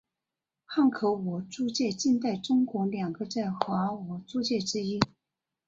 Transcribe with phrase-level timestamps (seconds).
[0.65, 4.99] 汉口俄租界近代中国两个在华俄租界之一。